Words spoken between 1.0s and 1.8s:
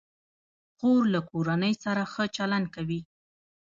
له کورنۍ